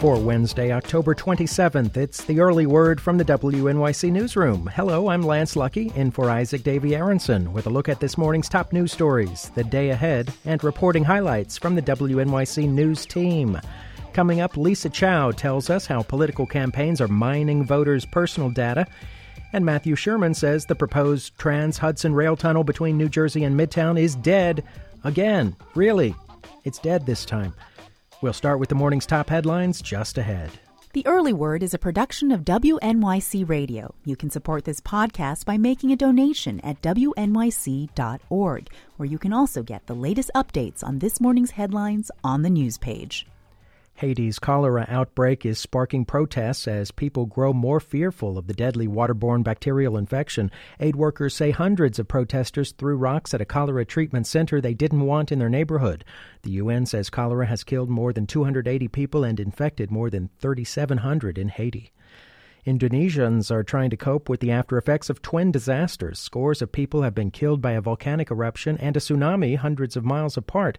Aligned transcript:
For 0.00 0.18
Wednesday, 0.18 0.72
October 0.72 1.14
27th, 1.14 1.96
it's 1.96 2.22
the 2.22 2.38
early 2.38 2.66
word 2.66 3.00
from 3.00 3.16
the 3.16 3.24
WNYC 3.24 4.12
Newsroom. 4.12 4.66
Hello, 4.66 5.08
I'm 5.08 5.22
Lance 5.22 5.56
Lucky, 5.56 5.90
in 5.96 6.10
for 6.10 6.28
Isaac 6.28 6.62
Davy 6.62 6.94
Aronson, 6.94 7.50
with 7.54 7.66
a 7.66 7.70
look 7.70 7.88
at 7.88 7.98
this 7.98 8.18
morning's 8.18 8.50
top 8.50 8.74
news 8.74 8.92
stories, 8.92 9.50
the 9.54 9.64
day 9.64 9.88
ahead, 9.88 10.30
and 10.44 10.62
reporting 10.62 11.02
highlights 11.02 11.56
from 11.56 11.74
the 11.74 11.82
WNYC 11.82 12.68
News 12.68 13.06
team. 13.06 13.58
Coming 14.12 14.42
up, 14.42 14.58
Lisa 14.58 14.90
Chow 14.90 15.30
tells 15.30 15.70
us 15.70 15.86
how 15.86 16.02
political 16.02 16.46
campaigns 16.46 17.00
are 17.00 17.08
mining 17.08 17.64
voters' 17.64 18.04
personal 18.04 18.50
data. 18.50 18.86
And 19.54 19.64
Matthew 19.64 19.96
Schuerman 19.96 20.36
says 20.36 20.66
the 20.66 20.74
proposed 20.74 21.38
Trans 21.38 21.78
Hudson 21.78 22.14
Rail 22.14 22.36
Tunnel 22.36 22.64
between 22.64 22.98
New 22.98 23.08
Jersey 23.08 23.44
and 23.44 23.58
Midtown 23.58 23.98
is 23.98 24.14
dead 24.14 24.62
again. 25.04 25.56
Really? 25.74 26.14
It's 26.64 26.78
dead 26.78 27.06
this 27.06 27.24
time. 27.24 27.54
We'll 28.22 28.32
start 28.32 28.58
with 28.58 28.70
the 28.70 28.74
morning's 28.74 29.04
top 29.04 29.28
headlines 29.28 29.82
just 29.82 30.16
ahead. 30.16 30.50
The 30.94 31.06
Early 31.06 31.34
Word 31.34 31.62
is 31.62 31.74
a 31.74 31.78
production 31.78 32.32
of 32.32 32.46
WNYC 32.46 33.46
Radio. 33.46 33.94
You 34.06 34.16
can 34.16 34.30
support 34.30 34.64
this 34.64 34.80
podcast 34.80 35.44
by 35.44 35.58
making 35.58 35.92
a 35.92 35.96
donation 35.96 36.58
at 36.60 36.80
WNYC.org, 36.80 38.68
where 38.96 39.06
you 39.06 39.18
can 39.18 39.34
also 39.34 39.62
get 39.62 39.86
the 39.86 39.94
latest 39.94 40.30
updates 40.34 40.82
on 40.82 40.98
this 40.98 41.20
morning's 41.20 41.50
headlines 41.50 42.10
on 42.24 42.40
the 42.40 42.48
news 42.48 42.78
page. 42.78 43.26
Haiti's 43.96 44.38
cholera 44.38 44.84
outbreak 44.90 45.46
is 45.46 45.58
sparking 45.58 46.04
protests 46.04 46.68
as 46.68 46.90
people 46.90 47.24
grow 47.24 47.54
more 47.54 47.80
fearful 47.80 48.36
of 48.36 48.46
the 48.46 48.52
deadly 48.52 48.86
waterborne 48.86 49.42
bacterial 49.42 49.96
infection. 49.96 50.50
Aid 50.80 50.96
workers 50.96 51.34
say 51.34 51.50
hundreds 51.50 51.98
of 51.98 52.06
protesters 52.06 52.72
threw 52.72 52.96
rocks 52.96 53.32
at 53.32 53.40
a 53.40 53.46
cholera 53.46 53.86
treatment 53.86 54.26
center 54.26 54.60
they 54.60 54.74
didn't 54.74 55.06
want 55.06 55.32
in 55.32 55.38
their 55.38 55.48
neighborhood. 55.48 56.04
The 56.42 56.50
UN 56.52 56.84
says 56.84 57.08
cholera 57.08 57.46
has 57.46 57.64
killed 57.64 57.88
more 57.88 58.12
than 58.12 58.26
280 58.26 58.88
people 58.88 59.24
and 59.24 59.40
infected 59.40 59.90
more 59.90 60.10
than 60.10 60.28
3,700 60.40 61.38
in 61.38 61.48
Haiti. 61.48 61.92
Indonesians 62.66 63.50
are 63.50 63.62
trying 63.62 63.90
to 63.90 63.96
cope 63.96 64.28
with 64.28 64.40
the 64.40 64.50
after 64.50 64.76
effects 64.76 65.08
of 65.08 65.22
twin 65.22 65.52
disasters. 65.52 66.18
Scores 66.18 66.60
of 66.60 66.72
people 66.72 67.02
have 67.02 67.14
been 67.14 67.30
killed 67.30 67.62
by 67.62 67.72
a 67.72 67.80
volcanic 67.80 68.30
eruption 68.30 68.76
and 68.78 68.96
a 68.96 69.00
tsunami 69.00 69.56
hundreds 69.56 69.96
of 69.96 70.04
miles 70.04 70.36
apart. 70.36 70.76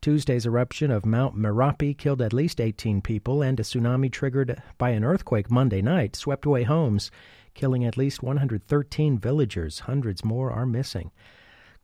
Tuesday's 0.00 0.46
eruption 0.46 0.90
of 0.90 1.06
Mount 1.06 1.36
Merapi 1.36 1.96
killed 1.96 2.20
at 2.20 2.32
least 2.32 2.60
18 2.60 3.00
people, 3.00 3.42
and 3.42 3.58
a 3.58 3.62
tsunami 3.62 4.10
triggered 4.10 4.62
by 4.78 4.90
an 4.90 5.04
earthquake 5.04 5.50
Monday 5.50 5.82
night 5.82 6.16
swept 6.16 6.44
away 6.44 6.64
homes, 6.64 7.10
killing 7.54 7.84
at 7.84 7.96
least 7.96 8.22
113 8.22 9.18
villagers. 9.18 9.80
Hundreds 9.80 10.24
more 10.24 10.50
are 10.50 10.66
missing. 10.66 11.10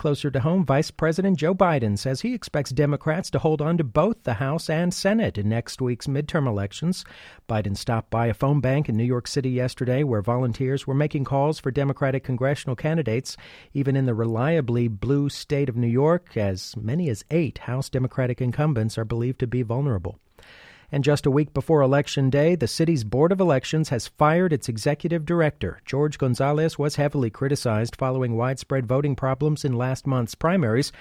Closer 0.03 0.33
to 0.33 0.41
home, 0.41 0.65
Vice 0.65 0.91
President 0.91 1.39
Joe 1.39 1.55
Biden 1.55 1.97
says 1.97 2.23
he 2.23 2.35
expects 2.35 2.73
Democrats 2.73 3.31
to 3.31 3.39
hold 3.39 3.63
on 3.63 3.79
to 3.79 3.85
both 3.85 4.25
the 4.25 4.35
House 4.35 4.69
and 4.69 4.93
Senate 4.93 5.39
in 5.39 5.49
next 5.49 5.81
week's 5.81 6.09
midterm 6.09 6.49
elections. 6.49 7.05
Biden 7.49 7.77
stopped 7.77 8.11
by 8.11 8.27
a 8.27 8.35
phone 8.35 8.59
bank 8.59 8.89
in 8.89 8.97
New 8.97 9.05
York 9.05 9.29
City 9.29 9.51
yesterday 9.51 10.03
where 10.03 10.21
volunteers 10.21 10.89
were 10.89 10.93
making 10.93 11.23
calls 11.23 11.61
for 11.61 11.71
Democratic 11.71 12.25
congressional 12.25 12.75
candidates, 12.75 13.37
even 13.75 13.95
in 13.95 14.07
the 14.07 14.13
reliably 14.13 14.89
blue 14.89 15.29
state 15.29 15.69
of 15.69 15.77
New 15.77 15.87
York, 15.87 16.37
as 16.37 16.77
many 16.77 17.09
as 17.09 17.25
eight 17.31 17.59
House 17.59 17.89
Democratic 17.89 18.41
incumbents 18.41 18.99
are 18.99 19.05
believed 19.05 19.39
to 19.39 19.47
be 19.47 19.63
vulnerable. 19.63 20.19
And 20.95 21.03
just 21.03 21.25
a 21.25 21.31
week 21.31 21.55
before 21.55 21.81
Election 21.81 22.29
Day, 22.29 22.55
the 22.55 22.69
city's 22.69 23.03
Board 23.03 23.33
of 23.33 23.41
Elections 23.41 23.89
has 23.89 24.09
fired 24.09 24.53
its 24.53 24.69
executive 24.69 25.25
director. 25.25 25.81
George 25.87 26.19
Gonzalez 26.19 26.79
was 26.79 26.97
heavily 26.97 27.31
criticized 27.31 27.97
following 27.97 28.37
widespread 28.37 28.87
voting 28.87 29.17
problems 29.17 29.65
in 29.65 29.73
last 29.73 30.07
month's 30.07 30.35
primaries. 30.35 30.93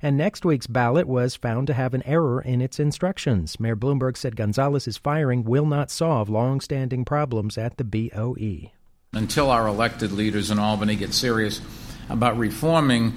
And 0.00 0.16
next 0.16 0.46
week's 0.46 0.66
ballot 0.66 1.06
was 1.06 1.36
found 1.36 1.66
to 1.66 1.74
have 1.74 1.92
an 1.92 2.02
error 2.06 2.40
in 2.40 2.62
its 2.62 2.80
instructions. 2.80 3.60
Mayor 3.60 3.76
Bloomberg 3.76 4.16
said 4.16 4.34
Gonzalez's 4.34 4.96
firing 4.96 5.44
will 5.44 5.66
not 5.66 5.90
solve 5.90 6.30
long-standing 6.30 7.04
problems 7.04 7.58
at 7.58 7.76
the 7.76 7.84
BOE. 7.84 8.70
Until 9.12 9.50
our 9.50 9.68
elected 9.68 10.10
leaders 10.10 10.50
in 10.50 10.58
Albany 10.58 10.96
get 10.96 11.12
serious 11.12 11.60
about 12.08 12.38
reforming 12.38 13.12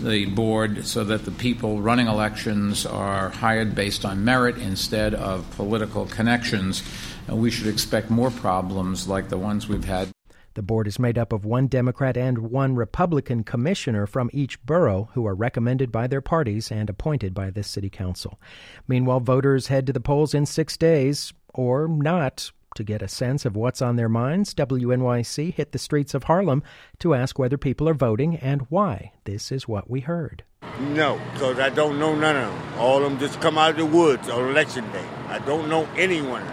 the 0.00 0.26
board 0.26 0.86
so 0.86 1.04
that 1.04 1.24
the 1.24 1.30
people 1.30 1.80
running 1.80 2.06
elections 2.06 2.86
are 2.86 3.30
hired 3.30 3.74
based 3.74 4.04
on 4.04 4.24
merit 4.24 4.58
instead 4.58 5.14
of 5.14 5.48
political 5.56 6.06
connections. 6.06 6.82
And 7.28 7.40
we 7.40 7.50
should 7.50 7.66
expect 7.66 8.10
more 8.10 8.30
problems 8.30 9.08
like 9.08 9.28
the 9.28 9.38
ones 9.38 9.68
we've 9.68 9.84
had. 9.84 10.08
The 10.54 10.62
board 10.62 10.86
is 10.86 10.98
made 10.98 11.16
up 11.16 11.32
of 11.32 11.46
one 11.46 11.66
Democrat 11.66 12.16
and 12.16 12.50
one 12.50 12.74
Republican 12.74 13.42
commissioner 13.42 14.06
from 14.06 14.28
each 14.34 14.62
borough 14.64 15.08
who 15.14 15.26
are 15.26 15.34
recommended 15.34 15.90
by 15.90 16.06
their 16.06 16.20
parties 16.20 16.70
and 16.70 16.90
appointed 16.90 17.32
by 17.32 17.48
the 17.50 17.62
city 17.62 17.88
council. 17.88 18.38
Meanwhile, 18.86 19.20
voters 19.20 19.68
head 19.68 19.86
to 19.86 19.94
the 19.94 20.00
polls 20.00 20.34
in 20.34 20.44
six 20.44 20.76
days, 20.76 21.32
or 21.54 21.88
not, 21.88 22.50
to 22.74 22.84
get 22.84 23.02
a 23.02 23.08
sense 23.08 23.44
of 23.44 23.56
what's 23.56 23.82
on 23.82 23.96
their 23.96 24.08
minds, 24.08 24.54
WNYC 24.54 25.54
hit 25.54 25.72
the 25.72 25.78
streets 25.78 26.14
of 26.14 26.24
Harlem 26.24 26.62
to 26.98 27.14
ask 27.14 27.38
whether 27.38 27.58
people 27.58 27.88
are 27.88 27.94
voting 27.94 28.36
and 28.36 28.62
why. 28.68 29.12
This 29.24 29.52
is 29.52 29.68
what 29.68 29.88
we 29.90 30.00
heard. 30.00 30.44
No, 30.80 31.20
because 31.32 31.58
I 31.58 31.70
don't 31.70 31.98
know 31.98 32.14
none 32.14 32.36
of 32.36 32.52
them. 32.52 32.78
All 32.78 32.98
of 32.98 33.04
them 33.04 33.18
just 33.18 33.40
come 33.40 33.58
out 33.58 33.70
of 33.70 33.76
the 33.76 33.86
woods 33.86 34.28
on 34.28 34.48
election 34.48 34.90
day. 34.92 35.06
I 35.28 35.38
don't 35.40 35.68
know 35.68 35.88
anyone. 35.96 36.44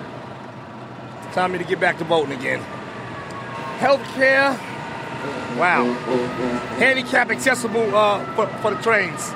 Time 1.31 1.57
to 1.57 1.63
get 1.63 1.79
back 1.79 1.97
to 1.99 2.03
voting 2.03 2.37
again. 2.37 2.59
Health 3.79 4.03
care. 4.15 4.51
Wow. 5.57 5.85
Handicap 6.77 7.29
accessible 7.29 7.95
uh, 7.95 8.25
for, 8.35 8.47
for 8.61 8.73
the 8.73 8.81
trains. 8.81 9.31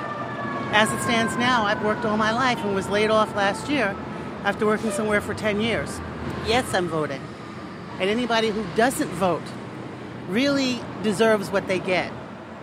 As 0.76 0.92
it 0.92 1.00
stands 1.02 1.36
now, 1.36 1.64
I've 1.64 1.84
worked 1.84 2.04
all 2.04 2.16
my 2.16 2.32
life 2.32 2.58
and 2.58 2.74
was 2.74 2.88
laid 2.88 3.10
off 3.10 3.34
last 3.36 3.68
year 3.68 3.96
after 4.42 4.66
working 4.66 4.90
somewhere 4.90 5.20
for 5.20 5.34
10 5.34 5.60
years. 5.60 6.00
Yes, 6.46 6.72
I'm 6.74 6.88
voting. 6.88 7.20
And 8.00 8.10
anybody 8.10 8.50
who 8.50 8.64
doesn't 8.76 9.10
vote 9.10 9.42
really 10.28 10.80
deserves 11.02 11.50
what 11.50 11.66
they 11.68 11.78
get. 11.78 12.12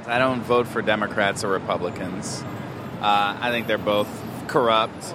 I 0.06 0.20
don't 0.20 0.42
vote 0.42 0.68
for 0.68 0.82
Democrats 0.82 1.44
or 1.44 1.50
Republicans. 1.50 2.44
Uh, 3.02 3.38
I 3.40 3.50
think 3.52 3.68
they're 3.68 3.78
both 3.78 4.10
corrupt, 4.48 5.14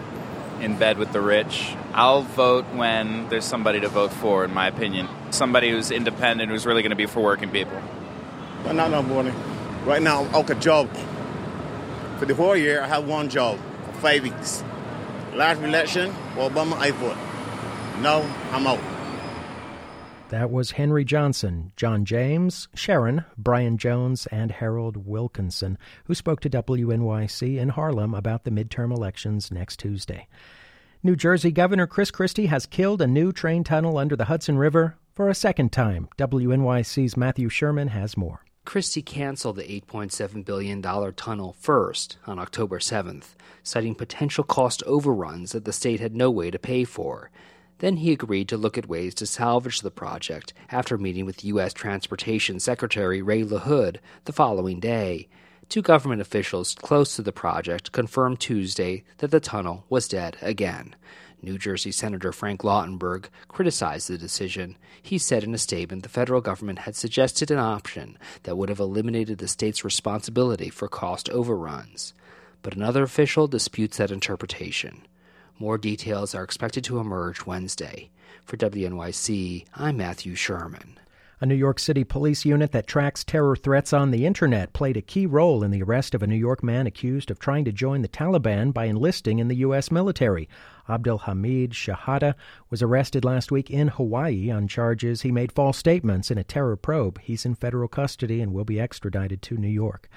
in 0.61 0.77
bed 0.79 0.99
with 0.99 1.13
the 1.13 1.21
rich. 1.21 1.75
I'll 1.93 2.23
vote 2.23 2.65
when 2.75 3.29
there's 3.29 3.45
somebody 3.45 3.81
to 3.81 3.89
vote 3.89 4.13
for, 4.13 4.45
in 4.45 4.53
my 4.53 4.69
opinion. 4.69 5.09
Somebody 5.31 5.71
who's 5.71 5.91
independent, 5.91 6.51
who's 6.51 6.67
really 6.67 6.83
going 6.83 6.91
to 6.91 6.97
be 6.97 7.07
for 7.07 7.21
working 7.21 7.51
people. 7.51 7.81
I'm 8.65 8.77
not 8.77 9.05
voting. 9.05 9.35
Right 9.85 10.03
now, 10.03 10.25
I'm 10.25 10.49
a 10.49 10.55
job. 10.55 10.91
For 12.19 12.27
the 12.27 12.35
whole 12.35 12.57
year, 12.57 12.83
I 12.83 12.89
have 12.89 13.07
one 13.07 13.29
job 13.29 13.59
for 13.85 13.93
five 14.01 14.23
weeks. 14.23 14.65
Last 15.35 15.61
election, 15.61 16.15
Obama, 16.35 16.75
I 16.75 16.91
vote. 16.93 17.17
No, 18.01 18.23
I'm 18.53 18.67
out. 18.67 18.81
That 20.29 20.51
was 20.51 20.73
Henry 20.73 21.05
Johnson, 21.05 21.73
John 21.77 22.05
James, 22.05 22.69
Sharon, 22.75 23.25
Brian 23.39 23.79
Jones, 23.79 24.27
and 24.27 24.51
Harold 24.51 25.07
Wilkinson, 25.07 25.79
who 26.05 26.15
spoke 26.15 26.41
to 26.41 26.51
WNYC 26.51 27.59
in 27.59 27.71
Harlem 27.71 28.13
about 28.13 28.45
the 28.45 28.51
midterm 28.51 28.91
elections 28.93 29.53
next 29.53 29.79
Tuesday. 29.79 30.27
New 31.03 31.15
Jersey 31.15 31.53
Governor 31.53 31.87
Chris 31.87 32.11
Christie 32.11 32.47
has 32.47 32.67
killed 32.67 33.01
a 33.01 33.07
new 33.07 33.31
train 33.31 33.63
tunnel 33.63 33.99
under 33.99 34.17
the 34.17 34.25
Hudson 34.25 34.59
River 34.59 34.97
for 35.13 35.29
a 35.29 35.35
second 35.35 35.71
time. 35.71 36.09
WNYC's 36.19 37.17
Matthew 37.17 37.49
Schuerman 37.49 37.91
has 37.91 38.17
more. 38.17 38.41
Christie 38.65 39.03
canceled 39.03 39.57
the 39.57 39.63
$8.7 39.63 40.45
billion 40.45 40.83
tunnel 40.83 41.55
first 41.59 42.19
on 42.27 42.41
October 42.41 42.81
7th, 42.81 43.37
citing 43.63 43.95
potential 43.95 44.43
cost 44.43 44.83
overruns 44.83 45.53
that 45.53 45.65
the 45.65 45.73
state 45.73 46.01
had 46.01 46.17
no 46.17 46.33
way 46.33 46.51
to 46.51 46.59
pay 46.59 46.83
for. 46.83 47.31
Then 47.79 47.99
he 47.99 48.13
agreed 48.13 48.49
to 48.49 48.57
look 48.57 48.79
at 48.79 48.89
ways 48.89 49.15
to 49.17 49.27
salvage 49.27 49.81
the 49.81 49.91
project 49.91 50.55
after 50.71 50.97
meeting 50.97 51.27
with 51.27 51.45
U.S. 51.45 51.73
Transportation 51.75 52.59
Secretary 52.59 53.21
Ray 53.21 53.43
LaHood 53.43 53.99
the 54.25 54.33
following 54.33 54.81
day. 54.81 55.29
Two 55.69 55.83
government 55.83 56.23
officials 56.23 56.75
close 56.77 57.17
to 57.17 57.23
the 57.23 57.33
project 57.33 57.93
confirmed 57.93 58.41
Tuesday 58.41 59.05
that 59.19 59.31
the 59.31 59.41
tunnel 59.41 59.85
was 59.89 60.09
dead 60.09 60.37
again. 60.41 60.95
New 61.43 61.59
Jersey 61.59 61.93
Senator 61.93 62.33
Frank 62.33 62.63
Lautenberg 62.63 63.27
criticized 63.49 64.09
the 64.09 64.17
decision. 64.17 64.77
He 65.03 65.19
said 65.19 65.45
in 65.45 65.55
a 65.55 65.59
statement 65.59 66.03
the 66.03 66.09
federal 66.09 66.41
government 66.41 66.81
had 66.81 66.97
suggested 66.97 67.51
an 67.51 67.59
option 67.59 68.17
that 68.45 68.57
would 68.57 68.69
have 68.69 68.81
eliminated 68.81 69.39
the 69.39 69.49
state's 69.49 69.85
responsibility 69.85 70.71
for 70.71 70.89
cost 70.89 71.29
overruns. 71.31 72.15
But 72.63 72.75
another 72.75 73.03
official 73.03 73.47
disputes 73.47 73.99
that 73.99 74.11
interpretation. 74.11 75.03
More 75.59 75.79
details 75.79 76.35
are 76.35 76.45
expected 76.45 76.85
to 76.85 76.99
emerge 76.99 77.47
Wednesday. 77.47 78.11
For 78.45 78.59
WNYC, 78.59 79.65
I'm 79.75 79.97
Matthew 79.97 80.35
Schuerman. 80.35 80.97
A 81.41 81.47
New 81.47 81.55
York 81.55 81.79
City 81.79 82.05
police 82.05 82.45
unit 82.45 82.73
that 82.73 82.87
tracks 82.87 83.25
terror 83.25 83.57
threats 83.57 83.95
on 83.95 84.11
the 84.11 84.27
internet 84.27 84.75
played 84.75 84.99
a 84.99 85.03
key 85.03 85.25
role 85.25 85.65
in 85.65 85.71
the 85.71 85.83
arrest 85.83 86.15
of 86.15 86.23
a 86.23 86.27
New 86.27 86.37
York 86.37 86.63
man 86.63 86.87
accused 86.87 87.31
of 87.31 87.39
trying 87.39 87.65
to 87.65 87.73
join 87.73 88.03
the 88.03 88.09
Taliban 88.09 88.71
by 88.75 88.85
enlisting 88.85 89.39
in 89.39 89.49
the 89.49 89.57
U.S. 89.57 89.91
military. 89.91 90.47
Abdul 90.91 91.21
Hamid 91.21 91.71
Shehadeh 91.71 92.35
was 92.69 92.83
arrested 92.83 93.25
last 93.25 93.51
week 93.51 93.71
in 93.71 93.89
Hawaii 93.89 94.51
on 94.51 94.69
charges 94.69 95.23
he 95.23 95.33
made 95.33 95.53
false 95.53 95.79
statements 95.79 96.31
in 96.31 96.37
a 96.37 96.45
terror 96.45 96.77
probe. 96.77 97.19
He's 97.23 97.47
in 97.47 97.55
federal 97.55 97.89
custody 97.89 98.43
and 98.43 98.53
will 98.53 98.67
be 98.67 98.79
extradited 98.79 99.41
to 99.41 99.57
New 99.57 99.69
York. 99.69 100.11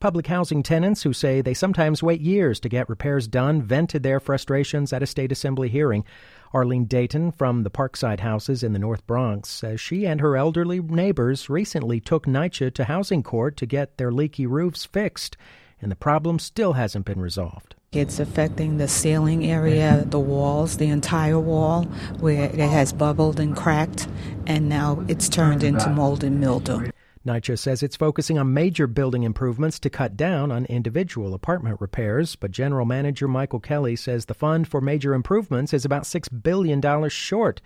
Public 0.00 0.26
housing 0.26 0.62
tenants 0.62 1.02
who 1.02 1.12
say 1.12 1.40
they 1.40 1.54
sometimes 1.54 2.02
wait 2.02 2.20
years 2.20 2.60
to 2.60 2.68
get 2.68 2.88
repairs 2.88 3.26
done 3.26 3.62
vented 3.62 4.02
their 4.02 4.20
frustrations 4.20 4.92
at 4.92 5.02
a 5.02 5.06
state 5.06 5.32
assembly 5.32 5.68
hearing. 5.68 6.04
Arlene 6.52 6.84
Dayton 6.84 7.32
from 7.32 7.62
the 7.62 7.70
Parkside 7.70 8.20
Houses 8.20 8.62
in 8.62 8.72
the 8.72 8.78
North 8.78 9.06
Bronx 9.06 9.48
says 9.48 9.80
she 9.80 10.06
and 10.06 10.20
her 10.20 10.36
elderly 10.36 10.80
neighbors 10.80 11.48
recently 11.50 12.00
took 12.00 12.26
NYCHA 12.26 12.74
to 12.74 12.84
housing 12.84 13.22
court 13.22 13.56
to 13.56 13.66
get 13.66 13.96
their 13.96 14.12
leaky 14.12 14.46
roofs 14.46 14.84
fixed, 14.84 15.36
and 15.80 15.90
the 15.90 15.96
problem 15.96 16.38
still 16.38 16.74
hasn't 16.74 17.06
been 17.06 17.20
resolved. 17.20 17.74
It's 17.90 18.18
affecting 18.18 18.76
the 18.76 18.88
ceiling 18.88 19.46
area, 19.46 20.04
the 20.06 20.20
walls, 20.20 20.76
the 20.76 20.88
entire 20.88 21.38
wall, 21.38 21.84
where 22.18 22.44
it 22.44 22.58
has 22.58 22.92
bubbled 22.92 23.40
and 23.40 23.56
cracked, 23.56 24.08
and 24.46 24.68
now 24.68 25.04
it's 25.08 25.28
turned 25.28 25.62
into 25.62 25.88
mold 25.90 26.24
and 26.24 26.40
mildew. 26.40 26.90
NYCHA 27.26 27.58
says 27.58 27.82
it's 27.82 27.96
focusing 27.96 28.38
on 28.38 28.52
major 28.52 28.86
building 28.86 29.22
improvements 29.22 29.78
to 29.80 29.88
cut 29.88 30.14
down 30.14 30.52
on 30.52 30.66
individual 30.66 31.32
apartment 31.32 31.80
repairs, 31.80 32.36
but 32.36 32.50
General 32.50 32.84
Manager 32.84 33.26
Michael 33.26 33.60
Kelly 33.60 33.96
says 33.96 34.26
the 34.26 34.34
fund 34.34 34.68
for 34.68 34.82
major 34.82 35.14
improvements 35.14 35.72
is 35.72 35.86
about 35.86 36.02
$6 36.02 36.42
billion 36.42 37.08
short. 37.08 37.62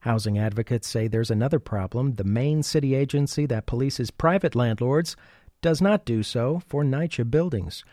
Housing 0.00 0.38
advocates 0.38 0.86
say 0.86 1.08
there's 1.08 1.30
another 1.30 1.58
problem. 1.58 2.14
The 2.14 2.22
main 2.22 2.62
city 2.62 2.94
agency 2.94 3.46
that 3.46 3.66
polices 3.66 4.12
private 4.16 4.54
landlords 4.54 5.16
does 5.60 5.82
not 5.82 6.04
do 6.04 6.22
so 6.22 6.62
for 6.68 6.84
NYCHA 6.84 7.32
buildings. 7.32 7.84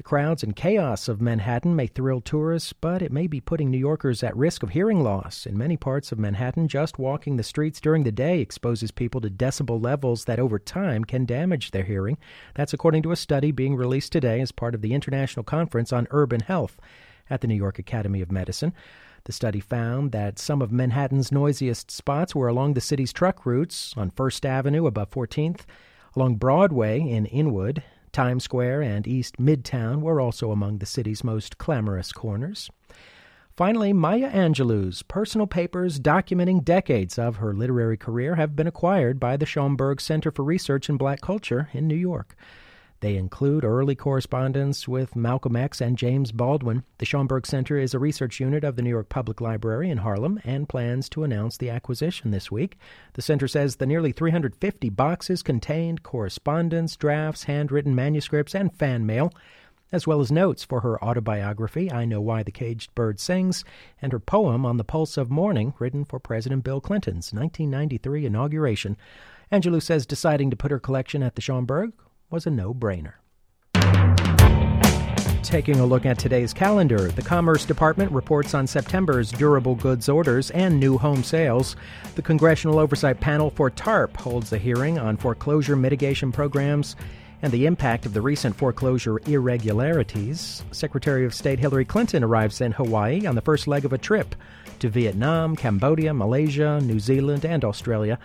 The 0.00 0.04
crowds 0.04 0.42
and 0.42 0.56
chaos 0.56 1.08
of 1.08 1.20
Manhattan 1.20 1.76
may 1.76 1.86
thrill 1.86 2.22
tourists, 2.22 2.72
but 2.72 3.02
it 3.02 3.12
may 3.12 3.26
be 3.26 3.38
putting 3.38 3.70
New 3.70 3.76
Yorkers 3.76 4.22
at 4.22 4.34
risk 4.34 4.62
of 4.62 4.70
hearing 4.70 5.02
loss. 5.02 5.44
In 5.44 5.58
many 5.58 5.76
parts 5.76 6.10
of 6.10 6.18
Manhattan, 6.18 6.68
just 6.68 6.98
walking 6.98 7.36
the 7.36 7.42
streets 7.42 7.82
during 7.82 8.04
the 8.04 8.10
day 8.10 8.40
exposes 8.40 8.92
people 8.92 9.20
to 9.20 9.28
decibel 9.28 9.78
levels 9.78 10.24
that 10.24 10.40
over 10.40 10.58
time 10.58 11.04
can 11.04 11.26
damage 11.26 11.70
their 11.70 11.84
hearing. 11.84 12.16
That's 12.54 12.72
according 12.72 13.02
to 13.02 13.12
a 13.12 13.16
study 13.16 13.52
being 13.52 13.76
released 13.76 14.10
today 14.10 14.40
as 14.40 14.52
part 14.52 14.74
of 14.74 14.80
the 14.80 14.94
International 14.94 15.44
Conference 15.44 15.92
on 15.92 16.08
Urban 16.12 16.40
Health 16.40 16.80
at 17.28 17.42
the 17.42 17.46
New 17.46 17.54
York 17.54 17.78
Academy 17.78 18.22
of 18.22 18.32
Medicine. 18.32 18.72
The 19.24 19.32
study 19.32 19.60
found 19.60 20.12
that 20.12 20.38
some 20.38 20.62
of 20.62 20.72
Manhattan's 20.72 21.30
noisiest 21.30 21.90
spots 21.90 22.34
were 22.34 22.48
along 22.48 22.72
the 22.72 22.80
city's 22.80 23.12
truck 23.12 23.44
routes, 23.44 23.92
on 23.98 24.08
First 24.08 24.46
Avenue 24.46 24.86
above 24.86 25.10
14th, 25.10 25.66
along 26.16 26.36
Broadway 26.36 27.00
in 27.00 27.26
Inwood, 27.26 27.82
Times 28.12 28.44
Square 28.44 28.82
and 28.82 29.06
East 29.06 29.38
Midtown 29.38 30.00
were 30.00 30.20
also 30.20 30.50
among 30.50 30.78
the 30.78 30.86
city's 30.86 31.24
most 31.24 31.58
clamorous 31.58 32.12
corners. 32.12 32.70
Finally, 33.56 33.92
Maya 33.92 34.30
Angelou's 34.30 35.02
personal 35.02 35.46
papers 35.46 35.98
documenting 36.00 36.64
decades 36.64 37.18
of 37.18 37.36
her 37.36 37.52
literary 37.52 37.96
career 37.96 38.36
have 38.36 38.56
been 38.56 38.66
acquired 38.66 39.20
by 39.20 39.36
the 39.36 39.44
Schomburg 39.44 40.00
Center 40.00 40.30
for 40.30 40.42
Research 40.44 40.88
in 40.88 40.96
Black 40.96 41.20
Culture 41.20 41.68
in 41.72 41.86
New 41.86 41.94
York. 41.94 42.34
They 43.00 43.16
include 43.16 43.64
early 43.64 43.94
correspondence 43.94 44.86
with 44.86 45.16
Malcolm 45.16 45.56
X 45.56 45.80
and 45.80 45.96
James 45.96 46.32
Baldwin. 46.32 46.84
The 46.98 47.06
Schomburg 47.06 47.46
Center 47.46 47.78
is 47.78 47.94
a 47.94 47.98
research 47.98 48.40
unit 48.40 48.62
of 48.62 48.76
the 48.76 48.82
New 48.82 48.90
York 48.90 49.08
Public 49.08 49.40
Library 49.40 49.88
in 49.88 49.98
Harlem 49.98 50.38
and 50.44 50.68
plans 50.68 51.08
to 51.10 51.24
announce 51.24 51.56
the 51.56 51.70
acquisition 51.70 52.30
this 52.30 52.50
week. 52.50 52.76
The 53.14 53.22
center 53.22 53.48
says 53.48 53.76
the 53.76 53.86
nearly 53.86 54.12
350 54.12 54.90
boxes 54.90 55.42
contained 55.42 56.02
correspondence, 56.02 56.94
drafts, 56.94 57.44
handwritten 57.44 57.94
manuscripts, 57.94 58.54
and 58.54 58.70
fan 58.76 59.06
mail, 59.06 59.32
as 59.90 60.06
well 60.06 60.20
as 60.20 60.30
notes 60.30 60.62
for 60.62 60.82
her 60.82 61.02
autobiography, 61.02 61.90
I 61.90 62.04
Know 62.04 62.20
Why 62.20 62.42
the 62.42 62.52
Caged 62.52 62.94
Bird 62.94 63.18
Sings, 63.18 63.64
and 64.02 64.12
her 64.12 64.20
poem 64.20 64.66
on 64.66 64.76
the 64.76 64.84
pulse 64.84 65.16
of 65.16 65.30
morning, 65.30 65.72
written 65.78 66.04
for 66.04 66.20
President 66.20 66.64
Bill 66.64 66.82
Clinton's 66.82 67.32
1993 67.32 68.26
inauguration. 68.26 68.98
Angelou 69.50 69.82
says 69.82 70.04
deciding 70.04 70.50
to 70.50 70.56
put 70.56 70.70
her 70.70 70.78
collection 70.78 71.22
at 71.22 71.34
the 71.34 71.40
Schomburg 71.40 71.92
was 72.30 72.46
a 72.46 72.50
no 72.50 72.72
brainer. 72.72 73.14
Taking 75.42 75.80
a 75.80 75.86
look 75.86 76.06
at 76.06 76.16
today's 76.16 76.52
calendar, 76.52 77.08
the 77.08 77.22
Commerce 77.22 77.64
Department 77.64 78.12
reports 78.12 78.54
on 78.54 78.68
September's 78.68 79.32
durable 79.32 79.74
goods 79.74 80.08
orders 80.08 80.52
and 80.52 80.78
new 80.78 80.96
home 80.96 81.24
sales. 81.24 81.74
The 82.14 82.22
Congressional 82.22 82.78
Oversight 82.78 83.18
Panel 83.18 83.50
for 83.50 83.68
TARP 83.68 84.16
holds 84.16 84.52
a 84.52 84.58
hearing 84.58 84.98
on 84.98 85.16
foreclosure 85.16 85.74
mitigation 85.74 86.30
programs 86.30 86.94
and 87.42 87.52
the 87.52 87.66
impact 87.66 88.06
of 88.06 88.12
the 88.12 88.20
recent 88.20 88.54
foreclosure 88.54 89.18
irregularities. 89.26 90.62
Secretary 90.70 91.24
of 91.24 91.34
State 91.34 91.58
Hillary 91.58 91.84
Clinton 91.84 92.22
arrives 92.22 92.60
in 92.60 92.72
Hawaii 92.72 93.26
on 93.26 93.34
the 93.34 93.40
first 93.40 93.66
leg 93.66 93.84
of 93.84 93.92
a 93.92 93.98
trip 93.98 94.36
to 94.78 94.88
Vietnam, 94.88 95.56
Cambodia, 95.56 96.14
Malaysia, 96.14 96.80
New 96.82 97.00
Zealand, 97.00 97.44
and 97.44 97.64
Australia. 97.64 98.18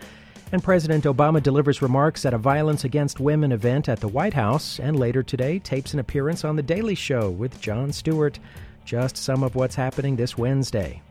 And 0.52 0.64
President 0.64 1.06
Obama 1.06 1.42
delivers 1.42 1.82
remarks 1.82 2.26
at 2.26 2.34
a 2.34 2.38
Violence 2.38 2.84
Against 2.84 3.20
Women 3.20 3.52
event 3.52 3.90
at 3.90 4.00
the 4.00 4.08
White 4.08 4.36
House, 4.36 4.80
and 4.80 4.98
later 4.98 5.24
today 5.24 5.60
tapes 5.60 5.94
an 5.94 6.00
appearance 6.00 6.46
on 6.46 6.56
The 6.56 6.64
Daily 6.64 6.96
Show 6.96 7.30
with 7.30 7.60
Jon 7.60 7.92
Stewart. 7.92 8.40
Just 8.86 9.18
some 9.18 9.44
of 9.44 9.56
what's 9.56 9.76
happening 9.76 10.16
this 10.16 10.38
Wednesday. 10.38 11.02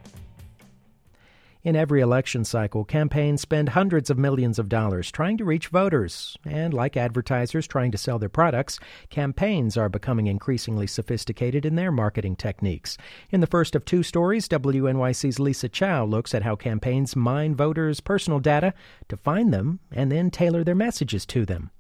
In 1.64 1.76
every 1.76 2.02
election 2.02 2.44
cycle, 2.44 2.84
campaigns 2.84 3.40
spend 3.40 3.70
hundreds 3.70 4.11
of 4.11 4.19
millions 4.19 4.58
of 4.58 4.69
dollars 4.69 5.11
trying 5.11 5.38
to 5.38 5.46
reach 5.46 5.69
voters. 5.69 6.37
And 6.44 6.75
like 6.75 6.94
advertisers 6.94 7.66
trying 7.66 7.90
to 7.93 7.96
sell 7.96 8.19
their 8.19 8.28
products, 8.28 8.78
campaigns 9.08 9.78
are 9.78 9.88
becoming 9.88 10.26
increasingly 10.26 10.87
sophisticated 10.87 11.64
in 11.64 11.75
their 11.75 11.90
marketing 11.90 12.37
techniques. 12.37 12.99
In 13.31 13.40
the 13.40 13.46
first 13.46 13.75
of 13.75 13.87
two 13.87 14.02
stories, 14.02 14.46
WNYC's 14.46 15.40
Lisa 15.40 15.70
Chow 15.70 16.05
looks 16.05 16.34
at 16.34 16.43
how 16.43 16.55
campaigns 16.55 17.16
mine 17.16 17.55
voters' 17.55 18.00
personal 18.00 18.40
data 18.40 18.75
to 19.08 19.17
find 19.17 19.50
them 19.50 19.81
and 19.90 20.12
then 20.12 20.31
tailor 20.31 20.64
their 20.64 20.75
messages 20.75 21.25
to 21.25 21.46
them. 21.46 21.70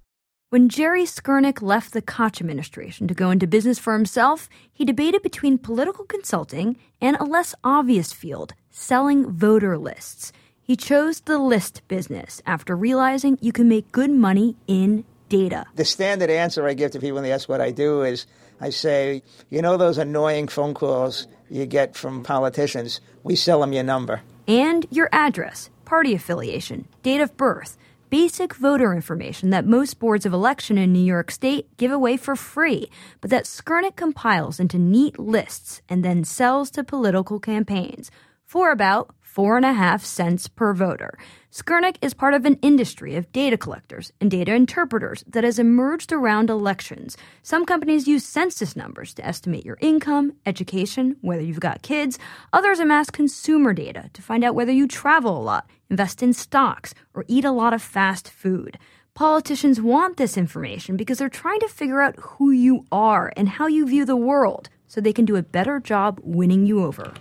When 0.54 0.68
Jerry 0.68 1.02
Skurnik 1.02 1.62
left 1.62 1.94
the 1.94 2.00
Koch 2.00 2.40
administration 2.40 3.08
to 3.08 3.12
go 3.14 3.32
into 3.32 3.44
business 3.44 3.80
for 3.80 3.92
himself, 3.92 4.48
he 4.72 4.84
debated 4.84 5.20
between 5.20 5.58
political 5.58 6.04
consulting 6.04 6.76
and 7.00 7.16
a 7.16 7.24
less 7.24 7.56
obvious 7.64 8.12
field, 8.12 8.54
selling 8.70 9.28
voter 9.28 9.76
lists. 9.76 10.30
He 10.62 10.76
chose 10.76 11.22
the 11.22 11.38
list 11.38 11.82
business 11.88 12.40
after 12.46 12.76
realizing 12.76 13.36
you 13.40 13.50
can 13.50 13.68
make 13.68 13.90
good 13.90 14.12
money 14.12 14.54
in 14.68 15.04
data. 15.28 15.66
The 15.74 15.84
standard 15.84 16.30
answer 16.30 16.68
I 16.68 16.74
give 16.74 16.92
to 16.92 17.00
people 17.00 17.16
when 17.16 17.24
they 17.24 17.32
ask 17.32 17.48
what 17.48 17.60
I 17.60 17.72
do 17.72 18.02
is 18.04 18.24
I 18.60 18.70
say, 18.70 19.24
you 19.50 19.60
know, 19.60 19.76
those 19.76 19.98
annoying 19.98 20.46
phone 20.46 20.72
calls 20.72 21.26
you 21.50 21.66
get 21.66 21.96
from 21.96 22.22
politicians? 22.22 23.00
We 23.24 23.34
sell 23.34 23.60
them 23.60 23.72
your 23.72 23.82
number. 23.82 24.22
And 24.46 24.86
your 24.92 25.08
address, 25.10 25.68
party 25.84 26.14
affiliation, 26.14 26.86
date 27.02 27.20
of 27.20 27.36
birth 27.36 27.76
basic 28.10 28.54
voter 28.54 28.92
information 28.92 29.50
that 29.50 29.66
most 29.66 29.98
boards 29.98 30.24
of 30.26 30.32
election 30.32 30.78
in 30.78 30.92
New 30.92 31.04
York 31.04 31.30
State 31.30 31.76
give 31.76 31.90
away 31.92 32.16
for 32.16 32.36
free, 32.36 32.88
but 33.20 33.30
that 33.30 33.44
Skurnik 33.44 33.96
compiles 33.96 34.60
into 34.60 34.78
neat 34.78 35.18
lists 35.18 35.82
and 35.88 36.04
then 36.04 36.24
sells 36.24 36.70
to 36.70 36.84
political 36.84 37.40
campaigns 37.40 38.10
for 38.44 38.70
about 38.70 39.14
four 39.34 39.56
and 39.56 39.66
a 39.66 39.72
half 39.72 40.04
cents 40.04 40.46
per 40.46 40.72
voter. 40.72 41.18
Skurnik 41.50 41.96
is 42.00 42.14
part 42.14 42.34
of 42.34 42.44
an 42.44 42.56
industry 42.62 43.16
of 43.16 43.32
data 43.32 43.56
collectors 43.56 44.12
and 44.20 44.30
data 44.30 44.54
interpreters 44.54 45.24
that 45.26 45.42
has 45.42 45.58
emerged 45.58 46.12
around 46.12 46.50
elections. 46.50 47.16
Some 47.42 47.66
companies 47.66 48.06
use 48.06 48.24
census 48.24 48.76
numbers 48.76 49.12
to 49.14 49.26
estimate 49.26 49.64
your 49.64 49.76
income, 49.80 50.34
education, 50.46 51.16
whether 51.20 51.42
you've 51.42 51.58
got 51.58 51.82
kids. 51.82 52.16
Others 52.52 52.78
amass 52.78 53.10
consumer 53.10 53.72
data 53.72 54.08
to 54.12 54.22
find 54.22 54.44
out 54.44 54.54
whether 54.54 54.70
you 54.70 54.86
travel 54.86 55.36
a 55.36 55.42
lot, 55.42 55.68
invest 55.90 56.22
in 56.22 56.32
stocks, 56.32 56.94
or 57.12 57.24
eat 57.26 57.44
a 57.44 57.50
lot 57.50 57.74
of 57.74 57.82
fast 57.82 58.30
food. 58.30 58.78
Politicians 59.14 59.80
want 59.80 60.16
this 60.16 60.36
information 60.36 60.96
because 60.96 61.18
they're 61.18 61.28
trying 61.28 61.58
to 61.58 61.68
figure 61.68 62.00
out 62.00 62.14
who 62.18 62.52
you 62.52 62.84
are 62.92 63.32
and 63.36 63.48
how 63.48 63.66
you 63.66 63.84
view 63.84 64.04
the 64.04 64.14
world 64.14 64.68
so 64.86 65.00
they 65.00 65.12
can 65.12 65.24
do 65.24 65.34
a 65.34 65.42
better 65.42 65.80
job 65.80 66.20
winning 66.22 66.66
you 66.66 66.84
over. 66.84 67.12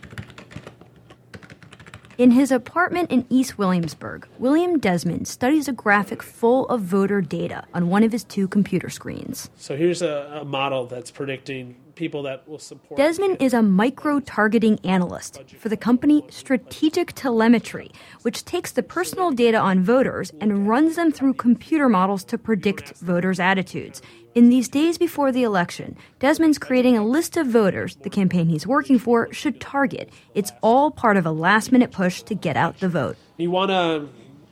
In 2.16 2.32
his 2.32 2.52
apartment 2.52 3.10
in 3.10 3.26
East 3.30 3.58
Williamsburg, 3.58 4.28
William 4.38 4.78
Desmond 4.78 5.28
studies 5.28 5.68
a 5.68 5.72
graphic 5.72 6.22
full 6.22 6.68
of 6.68 6.82
voter 6.82 7.22
data 7.22 7.64
on 7.74 7.90
one 7.90 8.04
of 8.04 8.12
his 8.12 8.24
two 8.24 8.48
computer 8.48 8.90
screens. 8.90 9.50
So 9.56 9.76
here's 9.76 10.04
a, 10.04 10.42
a 10.42 10.46
model 10.46 10.86
that's 10.86 11.10
predicting 11.10 11.76
people 11.96 12.24
that 12.24 12.48
will 12.48 12.60
support. 12.60 12.98
Desmond 12.98 13.38
is 13.42 13.54
a 13.54 13.62
micro 13.62 14.20
targeting 14.20 14.80
analyst 14.84 15.42
for 15.58 15.70
the 15.70 15.78
company 15.78 16.24
Strategic 16.30 17.14
Telemetry, 17.14 17.92
which 18.22 18.46
takes 18.46 18.72
the 18.72 18.84
personal 18.84 19.32
data 19.32 19.58
on 19.58 19.84
voters 19.84 20.32
and 20.42 20.68
runs 20.68 20.96
them 20.96 21.12
through 21.12 21.34
computer 21.34 21.90
models 21.90 22.24
to 22.26 22.38
predict 22.38 22.98
voters' 22.98 23.40
attitudes. 23.40 24.02
In 24.36 24.50
these 24.50 24.68
days 24.68 24.98
before 24.98 25.32
the 25.32 25.44
election, 25.44 25.96
Desmond's 26.20 26.58
creating 26.58 26.98
a 26.98 27.06
list 27.06 27.38
of 27.38 27.46
voters 27.46 27.96
the 27.98 28.10
campaign 28.10 28.48
he's 28.50 28.66
working 28.66 28.98
for 28.98 29.32
should 29.32 29.62
target. 29.62 30.10
It's 30.34 30.52
all 30.62 30.90
part 30.90 31.18
of 31.18 31.26
a 31.26 31.32
last 31.32 31.72
minute 31.72 31.92
push 31.92 32.24
to 32.24 32.34
get 32.34 32.58
out 32.58 32.80
the 32.80 32.90
vote. 32.90 33.16
You 33.38 33.52
want 33.52 33.70
to 33.70 34.10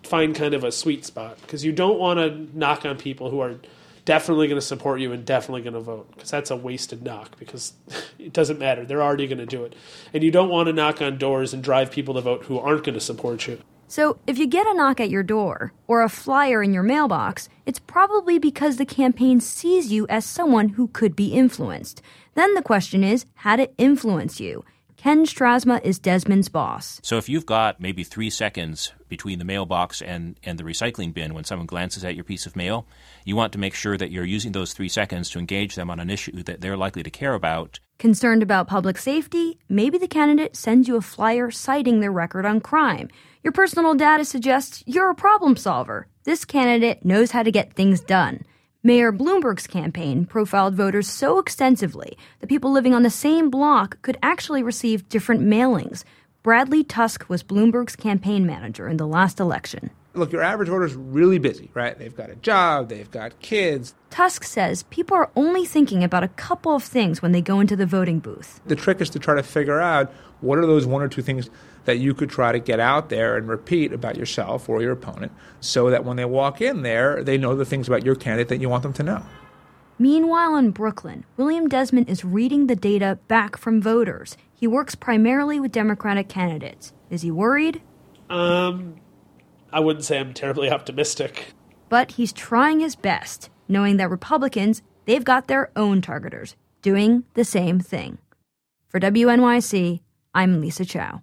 find 0.07 0.35
kind 0.35 0.53
of 0.53 0.63
a 0.63 0.71
sweet 0.71 1.05
spot 1.05 1.37
because 1.41 1.65
you 1.65 1.71
don't 1.71 1.97
want 1.97 2.19
to 2.19 2.57
knock 2.57 2.85
on 2.85 2.97
people 2.97 3.31
who 3.31 3.39
are 3.39 3.55
definitely 4.05 4.47
going 4.47 4.59
to 4.59 4.65
support 4.65 4.99
you 4.99 5.11
and 5.11 5.25
definitely 5.25 5.61
going 5.61 5.73
to 5.73 5.79
vote 5.79 6.09
because 6.13 6.29
that's 6.31 6.51
a 6.51 6.55
wasted 6.55 7.03
knock 7.03 7.37
because 7.37 7.73
it 8.19 8.33
doesn't 8.33 8.59
matter. 8.59 8.85
They're 8.85 9.01
already 9.01 9.27
going 9.27 9.37
to 9.39 9.45
do 9.45 9.63
it. 9.63 9.75
And 10.13 10.23
you 10.23 10.31
don't 10.31 10.49
want 10.49 10.67
to 10.67 10.73
knock 10.73 11.01
on 11.01 11.17
doors 11.17 11.53
and 11.53 11.63
drive 11.63 11.91
people 11.91 12.13
to 12.15 12.21
vote 12.21 12.45
who 12.45 12.59
aren't 12.59 12.83
going 12.83 12.95
to 12.95 13.01
support 13.01 13.47
you. 13.47 13.61
So, 13.87 14.19
if 14.25 14.37
you 14.37 14.47
get 14.47 14.67
a 14.67 14.73
knock 14.73 15.01
at 15.01 15.09
your 15.09 15.21
door 15.21 15.73
or 15.85 16.01
a 16.01 16.07
flyer 16.07 16.63
in 16.63 16.73
your 16.73 16.81
mailbox, 16.81 17.49
it's 17.65 17.77
probably 17.77 18.39
because 18.39 18.77
the 18.77 18.85
campaign 18.85 19.41
sees 19.41 19.91
you 19.91 20.07
as 20.07 20.23
someone 20.23 20.69
who 20.69 20.87
could 20.87 21.13
be 21.13 21.33
influenced. 21.33 22.01
Then 22.33 22.53
the 22.53 22.61
question 22.61 23.03
is 23.03 23.25
how 23.35 23.57
to 23.57 23.69
influence 23.77 24.39
you. 24.39 24.63
Ken 25.01 25.25
Strasma 25.25 25.81
is 25.83 25.97
Desmond's 25.97 26.47
boss. 26.47 26.99
So 27.01 27.17
if 27.17 27.27
you've 27.27 27.47
got 27.47 27.81
maybe 27.81 28.03
three 28.03 28.29
seconds 28.29 28.93
between 29.09 29.39
the 29.39 29.45
mailbox 29.45 29.99
and, 29.99 30.39
and 30.43 30.59
the 30.59 30.63
recycling 30.63 31.11
bin 31.11 31.33
when 31.33 31.43
someone 31.43 31.65
glances 31.65 32.05
at 32.05 32.13
your 32.13 32.23
piece 32.23 32.45
of 32.45 32.55
mail, 32.55 32.85
you 33.25 33.35
want 33.35 33.51
to 33.53 33.57
make 33.57 33.73
sure 33.73 33.97
that 33.97 34.11
you're 34.11 34.23
using 34.23 34.51
those 34.51 34.73
three 34.73 34.87
seconds 34.87 35.31
to 35.31 35.39
engage 35.39 35.73
them 35.73 35.89
on 35.89 35.99
an 35.99 36.11
issue 36.11 36.43
that 36.43 36.61
they're 36.61 36.77
likely 36.77 37.01
to 37.01 37.09
care 37.09 37.33
about. 37.33 37.79
Concerned 37.97 38.43
about 38.43 38.67
public 38.67 38.99
safety? 38.99 39.57
Maybe 39.67 39.97
the 39.97 40.07
candidate 40.07 40.55
sends 40.55 40.87
you 40.87 40.97
a 40.97 41.01
flyer 41.01 41.49
citing 41.49 41.99
their 41.99 42.11
record 42.11 42.45
on 42.45 42.61
crime. 42.61 43.09
Your 43.41 43.53
personal 43.53 43.95
data 43.95 44.23
suggests 44.23 44.83
you're 44.85 45.09
a 45.09 45.15
problem 45.15 45.55
solver. 45.55 46.05
This 46.25 46.45
candidate 46.45 47.03
knows 47.03 47.31
how 47.31 47.41
to 47.41 47.51
get 47.51 47.73
things 47.73 48.01
done. 48.01 48.43
Mayor 48.83 49.11
Bloomberg's 49.11 49.67
campaign 49.67 50.25
profiled 50.25 50.73
voters 50.73 51.07
so 51.07 51.37
extensively 51.37 52.17
that 52.39 52.47
people 52.47 52.71
living 52.71 52.95
on 52.95 53.03
the 53.03 53.11
same 53.11 53.51
block 53.51 54.01
could 54.01 54.17
actually 54.23 54.63
receive 54.63 55.07
different 55.07 55.43
mailings. 55.43 56.03
Bradley 56.41 56.83
Tusk 56.83 57.29
was 57.29 57.43
Bloomberg's 57.43 57.95
campaign 57.95 58.43
manager 58.43 58.87
in 58.87 58.97
the 58.97 59.05
last 59.05 59.39
election. 59.39 59.91
Look, 60.13 60.33
your 60.33 60.41
average 60.41 60.67
voter's 60.67 60.93
really 60.93 61.39
busy, 61.39 61.71
right? 61.73 61.97
They've 61.97 62.15
got 62.15 62.29
a 62.29 62.35
job, 62.35 62.89
they've 62.89 63.09
got 63.09 63.39
kids. 63.39 63.95
Tusk 64.09 64.43
says 64.43 64.83
people 64.83 65.15
are 65.15 65.31
only 65.37 65.65
thinking 65.65 66.03
about 66.03 66.23
a 66.23 66.27
couple 66.27 66.75
of 66.75 66.83
things 66.83 67.21
when 67.21 67.31
they 67.31 67.41
go 67.41 67.61
into 67.61 67.77
the 67.77 67.85
voting 67.85 68.19
booth. 68.19 68.59
The 68.65 68.75
trick 68.75 68.99
is 68.99 69.09
to 69.11 69.19
try 69.19 69.35
to 69.35 69.43
figure 69.43 69.79
out 69.79 70.11
what 70.41 70.57
are 70.57 70.65
those 70.65 70.85
one 70.85 71.01
or 71.01 71.07
two 71.07 71.21
things 71.21 71.49
that 71.85 71.97
you 71.97 72.13
could 72.13 72.29
try 72.29 72.51
to 72.51 72.59
get 72.59 72.79
out 72.79 73.09
there 73.09 73.37
and 73.37 73.47
repeat 73.47 73.93
about 73.93 74.17
yourself 74.17 74.67
or 74.67 74.81
your 74.81 74.91
opponent 74.91 75.31
so 75.61 75.89
that 75.89 76.03
when 76.03 76.17
they 76.17 76.25
walk 76.25 76.61
in 76.61 76.81
there, 76.81 77.23
they 77.23 77.37
know 77.37 77.55
the 77.55 77.65
things 77.65 77.87
about 77.87 78.05
your 78.05 78.15
candidate 78.15 78.49
that 78.49 78.59
you 78.59 78.69
want 78.69 78.83
them 78.83 78.93
to 78.93 79.03
know. 79.03 79.23
Meanwhile, 79.97 80.55
in 80.55 80.71
Brooklyn, 80.71 81.25
William 81.37 81.69
Desmond 81.69 82.09
is 82.09 82.25
reading 82.25 82.67
the 82.67 82.75
data 82.75 83.19
back 83.27 83.55
from 83.55 83.81
voters. 83.81 84.35
He 84.53 84.67
works 84.67 84.95
primarily 84.95 85.59
with 85.59 85.71
Democratic 85.71 86.27
candidates. 86.27 86.91
Is 87.09 87.21
he 87.21 87.29
worried? 87.29 87.81
Um, 88.29 88.95
I 89.73 89.79
wouldn't 89.79 90.05
say 90.05 90.19
I'm 90.19 90.33
terribly 90.33 90.69
optimistic. 90.69 91.53
But 91.89 92.11
he's 92.11 92.33
trying 92.33 92.79
his 92.79 92.95
best, 92.95 93.49
knowing 93.67 93.97
that 93.97 94.09
Republicans, 94.09 94.81
they've 95.05 95.23
got 95.23 95.47
their 95.47 95.71
own 95.75 96.01
targeters, 96.01 96.55
doing 96.81 97.23
the 97.33 97.45
same 97.45 97.79
thing. 97.79 98.17
For 98.89 98.99
WNYC, 98.99 100.01
I'm 100.33 100.61
Lisa 100.61 100.85
Chow. 100.85 101.21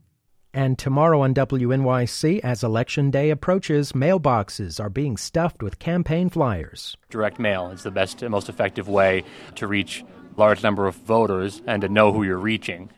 And 0.55 0.79
tomorrow 0.79 1.21
on 1.21 1.35
WNYC, 1.35 2.41
as 2.41 2.65
Election 2.65 3.11
Day 3.11 3.31
approaches, 3.31 3.93
mailboxes 3.93 4.81
are 4.81 4.89
being 4.89 5.17
stuffed 5.17 5.63
with 5.63 5.79
campaign 5.79 6.31
flyers. 6.31 6.97
Direct 7.11 7.39
mail 7.39 7.69
is 7.69 7.83
the 7.83 7.91
best 7.91 8.23
and 8.23 8.31
most 8.31 8.49
effective 8.49 8.89
way 8.89 9.25
to 9.57 9.67
reach 9.67 10.05
large 10.37 10.63
number 10.63 10.87
of 10.87 10.95
voters 10.95 11.61
and 11.67 11.83
to 11.83 11.89
know 11.89 12.13
who 12.13 12.23
you're 12.23 12.39
reaching. 12.39 12.91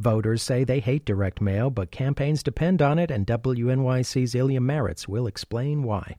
Voters 0.00 0.42
say 0.42 0.64
they 0.64 0.80
hate 0.80 1.04
direct 1.04 1.42
mail, 1.42 1.68
but 1.68 1.90
campaigns 1.90 2.42
depend 2.42 2.80
on 2.80 2.98
it, 2.98 3.10
and 3.10 3.26
WNYC's 3.26 4.34
Ilya 4.34 4.60
Marritz 4.60 5.06
will 5.06 5.26
explain 5.26 5.82
why. 5.82 6.16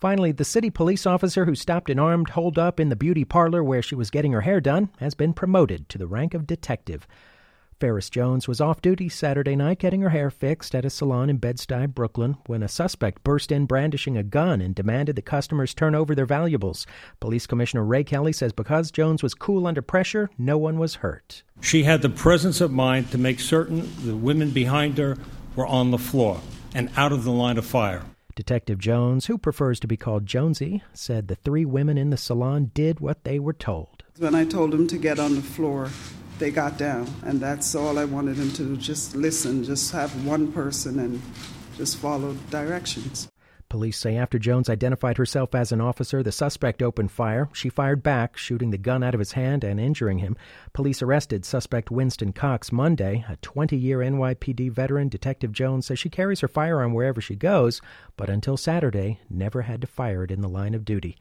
Finally, 0.00 0.32
the 0.32 0.46
city 0.46 0.70
police 0.70 1.04
officer 1.04 1.44
who 1.44 1.54
stopped 1.54 1.90
an 1.90 1.98
armed 1.98 2.30
holdup 2.30 2.80
in 2.80 2.88
the 2.88 2.96
beauty 2.96 3.22
parlor 3.22 3.62
where 3.62 3.82
she 3.82 3.94
was 3.94 4.08
getting 4.08 4.32
her 4.32 4.40
hair 4.40 4.62
done 4.62 4.88
has 4.98 5.14
been 5.14 5.34
promoted 5.34 5.90
to 5.90 5.98
the 5.98 6.06
rank 6.06 6.32
of 6.32 6.46
detective. 6.46 7.06
Ferris 7.78 8.08
Jones 8.08 8.48
was 8.48 8.58
off 8.58 8.80
duty 8.80 9.06
Saturday 9.10 9.54
night 9.54 9.78
getting 9.78 10.00
her 10.00 10.08
hair 10.08 10.30
fixed 10.30 10.74
at 10.74 10.86
a 10.86 10.90
salon 10.90 11.28
in 11.28 11.36
Bed-Stuy, 11.36 11.88
Brooklyn, 11.88 12.38
when 12.46 12.62
a 12.62 12.68
suspect 12.68 13.22
burst 13.22 13.52
in 13.52 13.66
brandishing 13.66 14.16
a 14.16 14.22
gun 14.22 14.62
and 14.62 14.74
demanded 14.74 15.14
the 15.14 15.20
customers 15.20 15.74
turn 15.74 15.94
over 15.94 16.14
their 16.14 16.24
valuables. 16.24 16.86
Police 17.20 17.46
Commissioner 17.46 17.84
Ray 17.84 18.02
Kelly 18.02 18.32
says 18.32 18.52
because 18.54 18.90
Jones 18.90 19.22
was 19.22 19.34
cool 19.34 19.66
under 19.66 19.82
pressure, 19.82 20.30
no 20.38 20.56
one 20.56 20.78
was 20.78 20.96
hurt. 20.96 21.42
She 21.60 21.82
had 21.82 22.00
the 22.00 22.08
presence 22.08 22.62
of 22.62 22.72
mind 22.72 23.10
to 23.10 23.18
make 23.18 23.40
certain 23.40 23.92
the 24.06 24.16
women 24.16 24.50
behind 24.52 24.96
her 24.96 25.18
were 25.54 25.66
on 25.66 25.90
the 25.90 25.98
floor 25.98 26.40
and 26.74 26.90
out 26.96 27.12
of 27.12 27.24
the 27.24 27.30
line 27.30 27.58
of 27.58 27.66
fire. 27.66 28.04
Detective 28.34 28.78
Jones, 28.78 29.26
who 29.26 29.36
prefers 29.36 29.80
to 29.80 29.86
be 29.86 29.96
called 29.96 30.24
Jonesy, 30.24 30.82
said 30.94 31.28
the 31.28 31.36
three 31.36 31.64
women 31.66 31.98
in 31.98 32.08
the 32.08 32.16
salon 32.16 32.70
did 32.72 33.00
what 33.00 33.24
they 33.24 33.38
were 33.38 33.54
told. 33.54 34.04
When 34.18 34.34
I 34.34 34.44
told 34.46 34.72
them 34.72 34.86
to 34.88 34.98
get 34.98 35.18
on 35.18 35.34
the 35.34 35.42
floor, 35.42 35.90
they 36.38 36.50
got 36.50 36.78
down. 36.78 37.06
And 37.24 37.40
that's 37.40 37.74
all 37.74 37.98
I 37.98 38.04
wanted 38.04 38.36
them 38.36 38.50
to 38.52 38.64
do 38.64 38.76
just 38.76 39.14
listen, 39.16 39.64
just 39.64 39.92
have 39.92 40.26
one 40.26 40.52
person 40.52 40.98
and 40.98 41.22
just 41.76 41.98
follow 41.98 42.36
directions. 42.50 43.28
Police 43.68 43.98
say 43.98 44.16
after 44.16 44.38
Jones 44.38 44.70
identified 44.70 45.16
herself 45.16 45.52
as 45.52 45.72
an 45.72 45.80
officer, 45.80 46.22
the 46.22 46.30
suspect 46.30 46.82
opened 46.82 47.10
fire. 47.10 47.48
She 47.52 47.68
fired 47.68 48.00
back, 48.00 48.36
shooting 48.36 48.70
the 48.70 48.78
gun 48.78 49.02
out 49.02 49.12
of 49.12 49.18
his 49.18 49.32
hand 49.32 49.64
and 49.64 49.80
injuring 49.80 50.18
him. 50.18 50.36
Police 50.72 51.02
arrested 51.02 51.44
suspect 51.44 51.90
Winston 51.90 52.32
Cox 52.32 52.70
Monday, 52.70 53.24
a 53.28 53.36
20 53.38 53.76
year 53.76 53.98
NYPD 53.98 54.70
veteran. 54.70 55.08
Detective 55.08 55.50
Jones 55.50 55.86
says 55.86 55.98
she 55.98 56.08
carries 56.08 56.40
her 56.40 56.48
firearm 56.48 56.94
wherever 56.94 57.20
she 57.20 57.34
goes, 57.34 57.80
but 58.16 58.30
until 58.30 58.56
Saturday, 58.56 59.18
never 59.28 59.62
had 59.62 59.80
to 59.80 59.88
fire 59.88 60.22
it 60.22 60.30
in 60.30 60.42
the 60.42 60.48
line 60.48 60.74
of 60.74 60.84
duty. 60.84 61.16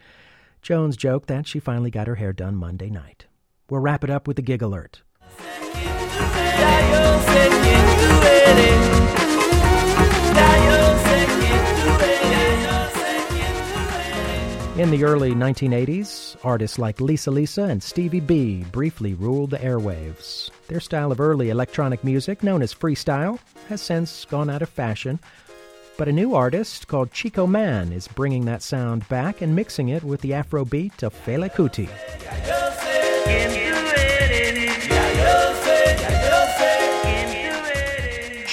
Jones 0.62 0.96
joked 0.96 1.28
that 1.28 1.48
she 1.48 1.60
finally 1.60 1.92
got 1.92 2.08
her 2.08 2.16
hair 2.16 2.32
done 2.32 2.56
Monday 2.56 2.92
night. 2.92 3.26
We'll 3.70 3.82
wrap 3.82 4.04
it 4.04 4.12
up 4.12 4.28
with 4.28 4.36
the 4.36 4.44
gig 4.44 4.62
alert. 4.62 5.02
In 14.78 14.92
the 14.92 15.06
early 15.06 15.34
1980s, 15.34 16.36
artists 16.44 16.78
like 16.78 17.02
Lisa 17.02 17.32
Lisa 17.32 17.64
and 17.64 17.82
Stevie 17.82 18.20
B 18.20 18.64
briefly 18.72 19.16
ruled 19.16 19.50
the 19.50 19.58
airwaves. 19.58 20.52
Their 20.68 20.80
style 20.80 21.12
of 21.12 21.20
early 21.20 21.50
electronic 21.50 22.04
music, 22.04 22.44
known 22.44 22.62
as 22.62 22.72
freestyle, 22.72 23.40
has 23.68 23.82
since 23.82 24.26
gone 24.26 24.50
out 24.50 24.62
of 24.62 24.70
fashion. 24.70 25.20
But 25.98 26.08
a 26.08 26.12
new 26.12 26.36
artist 26.36 26.88
called 26.88 27.12
Chico 27.14 27.48
Mann 27.48 27.94
is 27.94 28.08
bringing 28.10 28.46
that 28.46 28.62
sound 28.62 29.08
back 29.08 29.42
and 29.42 29.56
mixing 29.56 29.90
it 29.90 30.04
with 30.04 30.22
the 30.22 30.32
Afrobeat 30.32 31.02
of 31.02 31.16
Fela 31.16 31.50
Kuti. 31.50 31.90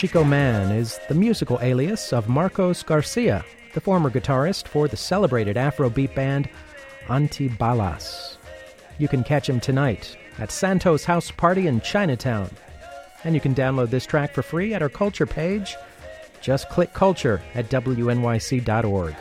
Chico 0.03 0.25
Mann 0.25 0.73
is 0.73 0.99
the 1.07 1.15
musical 1.15 1.61
alias 1.63 2.13
of 2.13 2.29
Marcos 2.29 2.83
Garcia, 2.83 3.45
the 3.73 3.81
former 3.81 4.11
guitarist 4.11 4.67
for 4.67 4.89
the 4.89 4.97
celebrated 4.97 5.55
Afrobeat 5.55 6.13
band 6.13 6.49
Antibalas. 7.07 8.37
You 8.99 9.07
can 9.07 9.23
catch 9.23 9.49
him 9.49 9.61
tonight 9.61 10.17
at 10.41 10.51
Santos 10.51 11.05
House 11.05 11.31
Party 11.31 11.69
in 11.69 11.81
Chinatown. 11.83 12.51
And 13.23 13.37
you 13.37 13.41
can 13.41 13.55
download 13.55 13.91
this 13.91 14.05
track 14.05 14.35
for 14.35 14.43
free 14.43 14.75
at 14.75 14.83
our 14.83 14.89
culture 14.89 15.25
page. 15.25 15.77
Just 16.41 16.69
click 16.69 16.93
culture 16.95 17.41
at 17.55 17.71
wnyc.org. 17.71 19.15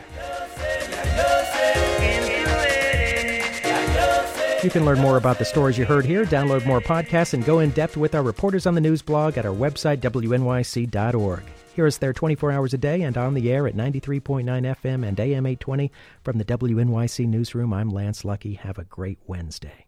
You 4.62 4.70
can 4.70 4.84
learn 4.84 5.00
more 5.00 5.16
about 5.16 5.38
the 5.38 5.44
stories 5.44 5.76
you 5.76 5.84
heard 5.84 6.04
here, 6.04 6.24
download 6.24 6.64
more 6.64 6.80
podcasts, 6.80 7.34
and 7.34 7.44
go 7.44 7.58
in 7.58 7.70
depth 7.70 7.96
with 7.96 8.14
our 8.14 8.22
reporters 8.22 8.64
on 8.64 8.74
the 8.76 8.80
news 8.80 9.02
blog 9.02 9.36
at 9.36 9.44
our 9.44 9.54
website, 9.54 9.98
wnyc.org. 9.98 11.42
Hear 11.74 11.86
us 11.86 11.98
there 11.98 12.12
24 12.12 12.52
hours 12.52 12.72
a 12.72 12.78
day 12.78 13.02
and 13.02 13.18
on 13.18 13.34
the 13.34 13.50
air 13.50 13.66
at 13.66 13.74
93.9 13.74 14.44
FM 14.44 15.06
and 15.06 15.18
AM 15.18 15.46
820. 15.46 15.90
From 16.22 16.38
the 16.38 16.44
WNYC 16.44 17.26
Newsroom, 17.26 17.72
I'm 17.72 17.90
Lance 17.90 18.24
Lucky. 18.24 18.54
Have 18.54 18.78
a 18.78 18.84
great 18.84 19.18
Wednesday. 19.26 19.86